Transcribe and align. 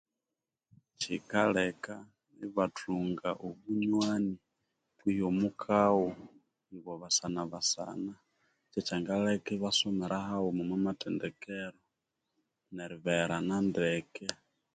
Kikalheka 0.99 1.95
ibathunga 2.45 3.29
obunywani 3.47 4.35
kwehi 4.97 5.21
omukagho 5.31 6.07
ibo 6.75 6.91
basanabasana 7.01 8.13
kikalheka 8.71 9.49
ibasomera 9.57 10.17
haima 10.27 10.47
omwamathendikero 10.65 11.79
neribegherana 12.75 13.55
ndeke 13.67 14.27